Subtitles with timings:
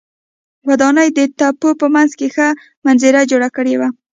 [0.67, 2.47] ودانۍ د تپو په منځ ښه
[2.85, 3.89] منظره جوړه کړې وه.